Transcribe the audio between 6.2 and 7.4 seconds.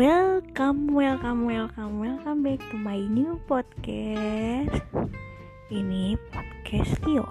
podcast Tio.